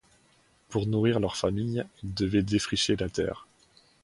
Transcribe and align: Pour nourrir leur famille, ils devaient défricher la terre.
Pour 0.69 0.87
nourrir 0.87 1.19
leur 1.19 1.35
famille, 1.37 1.83
ils 2.01 2.13
devaient 2.15 2.41
défricher 2.41 2.95
la 2.95 3.07
terre. 3.07 3.45